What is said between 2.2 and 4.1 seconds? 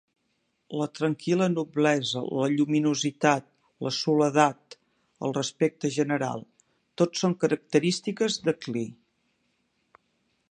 la lluminositat, la